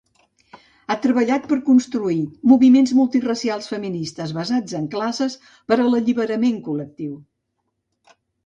Ha 0.91 0.95
treballat 1.01 1.43
per 1.51 1.57
construir 1.67 2.23
moviments 2.53 2.95
multiracials 3.01 3.69
feministes 3.75 4.33
basats 4.41 4.79
en 4.83 4.89
classes 4.97 5.39
per 5.53 5.79
a 5.79 5.81
l'alliberament 5.91 6.61
col·lectiu. 6.71 7.15